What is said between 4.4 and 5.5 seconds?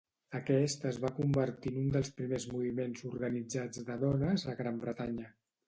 a Gran Bretanya.